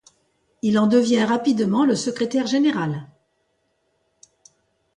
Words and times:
Il 0.63 0.79
en 0.79 0.87
devient 0.87 1.25
rapidement 1.25 1.85
le 1.85 1.95
secrétaire 1.95 2.47
général. 2.47 3.07